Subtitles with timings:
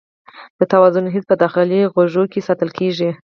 [0.59, 3.09] د توازن حس په داخلي غوږ کې ساتل کېږي.